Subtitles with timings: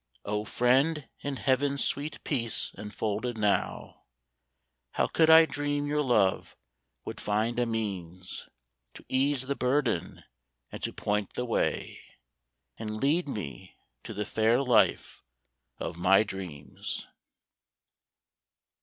[0.25, 4.05] Oh, Friend, in heaven's sweet peace enfolded now,
[4.93, 6.57] How could I dream your love
[7.05, 8.49] would find a means
[8.95, 10.23] To ease the burden
[10.71, 12.01] and to point the way.
[12.79, 15.21] And lead me to the fair hfe
[15.77, 17.05] of my dreams?